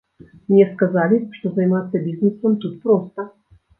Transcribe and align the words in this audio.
Мне 0.53 0.63
сказалі, 0.69 1.19
што 1.39 1.45
займацца 1.57 2.03
бізнэсам 2.07 2.59
тут 2.65 2.73
проста. 2.87 3.31